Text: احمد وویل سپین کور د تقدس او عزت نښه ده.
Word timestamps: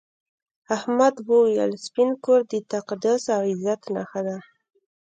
احمد 0.75 1.15
وویل 1.29 1.71
سپین 1.85 2.09
کور 2.23 2.41
د 2.51 2.53
تقدس 2.73 3.23
او 3.35 3.41
عزت 3.51 3.81
نښه 3.95 4.21
ده. 4.27 4.37